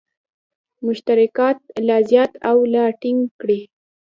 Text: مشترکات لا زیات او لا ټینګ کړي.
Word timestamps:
مشترکات 0.85 1.57
لا 1.87 1.97
زیات 2.09 2.31
او 2.49 2.57
لا 2.73 2.85
ټینګ 3.01 3.21
کړي. 3.41 3.61